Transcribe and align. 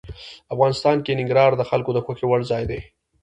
افغانستان 0.53 0.97
کې 1.05 1.17
ننګرهار 1.19 1.53
د 1.57 1.63
خلکو 1.69 1.91
د 1.93 1.99
خوښې 2.05 2.25
وړ 2.27 2.41
ځای 2.51 2.63
دی. 2.71 2.79